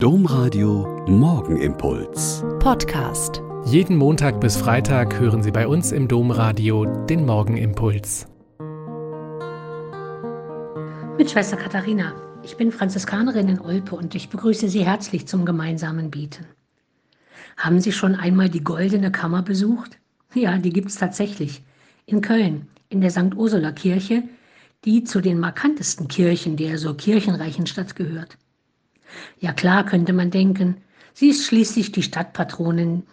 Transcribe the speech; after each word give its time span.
Domradio 0.00 1.04
Morgenimpuls. 1.08 2.44
Podcast. 2.60 3.42
Jeden 3.64 3.96
Montag 3.96 4.40
bis 4.40 4.56
Freitag 4.56 5.18
hören 5.18 5.42
Sie 5.42 5.50
bei 5.50 5.66
uns 5.66 5.90
im 5.90 6.06
Domradio 6.06 6.84
den 7.06 7.26
Morgenimpuls. 7.26 8.28
Mit 11.18 11.28
Schwester 11.28 11.56
Katharina. 11.56 12.14
Ich 12.44 12.56
bin 12.56 12.70
Franziskanerin 12.70 13.48
in 13.48 13.60
Olpe 13.60 13.96
und 13.96 14.14
ich 14.14 14.28
begrüße 14.28 14.68
Sie 14.68 14.86
herzlich 14.86 15.26
zum 15.26 15.44
gemeinsamen 15.44 16.12
Beten. 16.12 16.46
Haben 17.56 17.80
Sie 17.80 17.90
schon 17.90 18.14
einmal 18.14 18.48
die 18.48 18.62
Goldene 18.62 19.10
Kammer 19.10 19.42
besucht? 19.42 19.98
Ja, 20.32 20.58
die 20.58 20.70
gibt 20.70 20.90
es 20.90 20.94
tatsächlich. 20.94 21.64
In 22.06 22.20
Köln, 22.20 22.68
in 22.88 23.00
der 23.00 23.10
St. 23.10 23.34
Ursula 23.34 23.72
Kirche, 23.72 24.22
die 24.84 25.02
zu 25.02 25.20
den 25.20 25.40
markantesten 25.40 26.06
Kirchen 26.06 26.56
der 26.56 26.78
so 26.78 26.94
kirchenreichen 26.94 27.66
Stadt 27.66 27.96
gehört. 27.96 28.38
Ja 29.40 29.52
klar, 29.52 29.84
könnte 29.84 30.12
man 30.12 30.30
denken, 30.30 30.76
sie 31.14 31.28
ist 31.28 31.44
schließlich 31.44 31.92
die 31.92 32.02
Stadtpatronin 32.02 33.04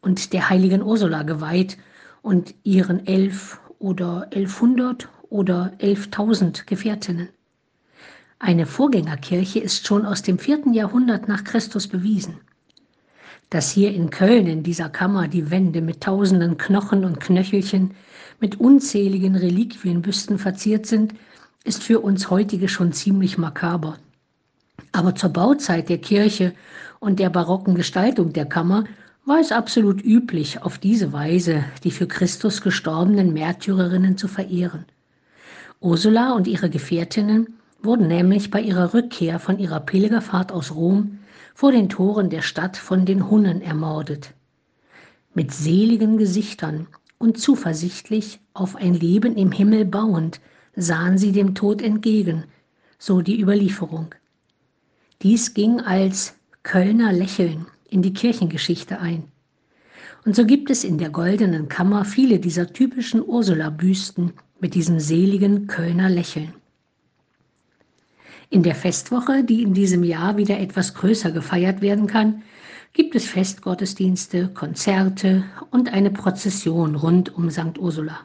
und 0.00 0.32
der 0.32 0.50
heiligen 0.50 0.82
Ursula 0.82 1.22
geweiht 1.22 1.78
und 2.22 2.54
ihren 2.64 3.06
elf 3.06 3.60
oder 3.78 4.28
elfhundert 4.30 5.08
oder 5.30 5.72
elftausend 5.78 6.66
Gefährtinnen. 6.66 7.28
Eine 8.38 8.66
Vorgängerkirche 8.66 9.58
ist 9.58 9.86
schon 9.86 10.04
aus 10.04 10.22
dem 10.22 10.38
vierten 10.38 10.74
Jahrhundert 10.74 11.28
nach 11.28 11.44
Christus 11.44 11.88
bewiesen. 11.88 12.38
Dass 13.50 13.70
hier 13.70 13.92
in 13.92 14.10
Köln 14.10 14.46
in 14.46 14.62
dieser 14.62 14.88
Kammer 14.88 15.28
die 15.28 15.50
Wände 15.50 15.80
mit 15.80 16.02
tausenden 16.02 16.58
Knochen 16.58 17.04
und 17.04 17.20
Knöchelchen, 17.20 17.92
mit 18.40 18.60
unzähligen 18.60 19.36
Reliquienbüsten 19.36 20.38
verziert 20.38 20.86
sind, 20.86 21.14
ist 21.64 21.82
für 21.82 22.00
uns 22.00 22.30
heutige 22.30 22.68
schon 22.68 22.92
ziemlich 22.92 23.38
makaber. 23.38 23.98
Aber 24.92 25.14
zur 25.14 25.30
Bauzeit 25.30 25.88
der 25.88 25.98
Kirche 25.98 26.54
und 27.00 27.18
der 27.18 27.30
barocken 27.30 27.74
Gestaltung 27.74 28.32
der 28.32 28.46
Kammer 28.46 28.84
war 29.24 29.40
es 29.40 29.52
absolut 29.52 30.04
üblich, 30.04 30.62
auf 30.62 30.78
diese 30.78 31.12
Weise 31.12 31.64
die 31.82 31.90
für 31.90 32.06
Christus 32.06 32.60
gestorbenen 32.60 33.32
Märtyrerinnen 33.32 34.16
zu 34.16 34.28
verehren. 34.28 34.84
Ursula 35.80 36.32
und 36.32 36.46
ihre 36.46 36.70
Gefährtinnen 36.70 37.58
wurden 37.82 38.06
nämlich 38.06 38.50
bei 38.50 38.60
ihrer 38.60 38.94
Rückkehr 38.94 39.38
von 39.38 39.58
ihrer 39.58 39.80
Pilgerfahrt 39.80 40.52
aus 40.52 40.74
Rom 40.74 41.18
vor 41.54 41.72
den 41.72 41.88
Toren 41.88 42.30
der 42.30 42.42
Stadt 42.42 42.76
von 42.76 43.04
den 43.04 43.30
Hunnen 43.30 43.62
ermordet. 43.62 44.32
Mit 45.34 45.52
seligen 45.52 46.18
Gesichtern 46.18 46.86
und 47.18 47.38
zuversichtlich 47.38 48.40
auf 48.52 48.76
ein 48.76 48.94
Leben 48.94 49.36
im 49.36 49.52
Himmel 49.52 49.84
bauend 49.84 50.40
sahen 50.76 51.18
sie 51.18 51.32
dem 51.32 51.54
Tod 51.54 51.82
entgegen, 51.82 52.44
so 52.98 53.20
die 53.20 53.40
Überlieferung. 53.40 54.14
Dies 55.24 55.54
ging 55.54 55.80
als 55.80 56.34
Kölner 56.64 57.10
Lächeln 57.10 57.64
in 57.88 58.02
die 58.02 58.12
Kirchengeschichte 58.12 59.00
ein. 59.00 59.24
Und 60.26 60.36
so 60.36 60.44
gibt 60.44 60.68
es 60.68 60.84
in 60.84 60.98
der 60.98 61.08
goldenen 61.08 61.70
Kammer 61.70 62.04
viele 62.04 62.38
dieser 62.38 62.70
typischen 62.70 63.26
Ursula-Büsten 63.26 64.34
mit 64.60 64.74
diesem 64.74 65.00
seligen 65.00 65.66
Kölner 65.66 66.10
Lächeln. 66.10 66.52
In 68.50 68.62
der 68.62 68.74
Festwoche, 68.74 69.44
die 69.44 69.62
in 69.62 69.72
diesem 69.72 70.04
Jahr 70.04 70.36
wieder 70.36 70.60
etwas 70.60 70.92
größer 70.92 71.30
gefeiert 71.32 71.80
werden 71.80 72.06
kann, 72.06 72.42
gibt 72.92 73.14
es 73.14 73.24
Festgottesdienste, 73.24 74.48
Konzerte 74.48 75.44
und 75.70 75.90
eine 75.90 76.10
Prozession 76.10 76.96
rund 76.96 77.34
um 77.34 77.48
St. 77.48 77.78
Ursula. 77.78 78.20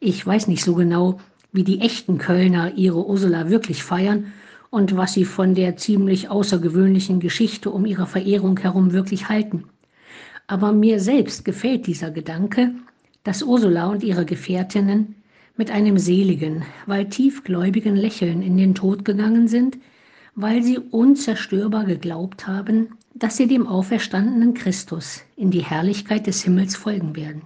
Ich 0.00 0.26
weiß 0.26 0.46
nicht 0.46 0.64
so 0.64 0.74
genau, 0.74 1.20
wie 1.52 1.62
die 1.62 1.82
echten 1.82 2.16
Kölner 2.16 2.72
ihre 2.74 3.06
Ursula 3.06 3.50
wirklich 3.50 3.82
feiern 3.82 4.32
und 4.70 4.96
was 4.96 5.12
sie 5.12 5.24
von 5.24 5.54
der 5.54 5.76
ziemlich 5.76 6.30
außergewöhnlichen 6.30 7.20
Geschichte 7.20 7.70
um 7.70 7.84
ihre 7.84 8.06
Verehrung 8.06 8.58
herum 8.58 8.92
wirklich 8.92 9.28
halten. 9.28 9.64
Aber 10.46 10.72
mir 10.72 11.00
selbst 11.00 11.44
gefällt 11.44 11.86
dieser 11.86 12.10
Gedanke, 12.10 12.72
dass 13.24 13.42
Ursula 13.42 13.88
und 13.88 14.02
ihre 14.02 14.24
Gefährtinnen 14.24 15.16
mit 15.56 15.70
einem 15.70 15.98
seligen, 15.98 16.64
weil 16.86 17.08
tiefgläubigen 17.08 17.96
Lächeln 17.96 18.42
in 18.42 18.56
den 18.56 18.74
Tod 18.74 19.04
gegangen 19.04 19.48
sind, 19.48 19.76
weil 20.34 20.62
sie 20.62 20.78
unzerstörbar 20.78 21.84
geglaubt 21.84 22.46
haben, 22.46 22.94
dass 23.14 23.36
sie 23.36 23.46
dem 23.46 23.66
auferstandenen 23.66 24.54
Christus 24.54 25.22
in 25.36 25.50
die 25.50 25.64
Herrlichkeit 25.64 26.26
des 26.26 26.42
Himmels 26.42 26.76
folgen 26.76 27.16
werden. 27.16 27.42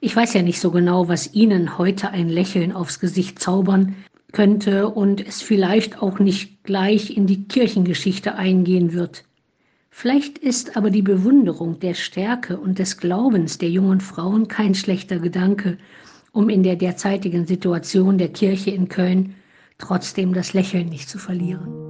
Ich 0.00 0.16
weiß 0.16 0.34
ja 0.34 0.42
nicht 0.42 0.60
so 0.60 0.70
genau, 0.70 1.08
was 1.08 1.34
Ihnen 1.34 1.76
heute 1.76 2.10
ein 2.10 2.28
Lächeln 2.28 2.72
aufs 2.72 3.00
Gesicht 3.00 3.38
zaubern 3.38 3.94
könnte 4.32 4.88
und 4.88 5.26
es 5.26 5.42
vielleicht 5.42 6.02
auch 6.02 6.18
nicht 6.18 6.64
gleich 6.64 7.16
in 7.16 7.26
die 7.26 7.44
Kirchengeschichte 7.44 8.34
eingehen 8.34 8.92
wird. 8.92 9.24
Vielleicht 9.90 10.38
ist 10.38 10.76
aber 10.76 10.90
die 10.90 11.02
Bewunderung 11.02 11.80
der 11.80 11.94
Stärke 11.94 12.58
und 12.58 12.78
des 12.78 12.96
Glaubens 12.96 13.58
der 13.58 13.70
jungen 13.70 14.00
Frauen 14.00 14.48
kein 14.48 14.74
schlechter 14.74 15.18
Gedanke, 15.18 15.78
um 16.32 16.48
in 16.48 16.62
der 16.62 16.76
derzeitigen 16.76 17.46
Situation 17.46 18.16
der 18.16 18.28
Kirche 18.28 18.70
in 18.70 18.88
Köln 18.88 19.34
trotzdem 19.78 20.32
das 20.32 20.52
Lächeln 20.52 20.88
nicht 20.88 21.08
zu 21.08 21.18
verlieren. 21.18 21.89